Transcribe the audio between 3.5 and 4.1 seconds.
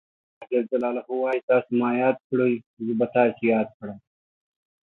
یاد کړم.